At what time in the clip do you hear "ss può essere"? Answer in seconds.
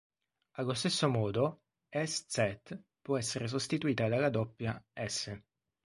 1.93-3.47